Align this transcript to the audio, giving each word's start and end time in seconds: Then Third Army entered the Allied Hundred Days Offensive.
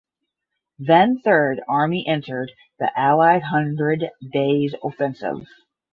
Then 0.79 1.19
Third 1.19 1.61
Army 1.67 2.07
entered 2.07 2.51
the 2.79 2.91
Allied 2.99 3.43
Hundred 3.43 4.09
Days 4.33 4.73
Offensive. 4.83 5.45